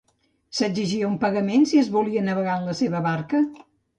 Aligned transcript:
S'exigia 0.59 1.09
un 1.09 1.17
pagament 1.25 1.67
si 1.71 1.81
es 1.83 1.91
volia 1.97 2.25
navegar 2.31 2.57
en 2.61 2.65
la 2.71 2.75
seva 2.83 3.05
barca? 3.11 3.45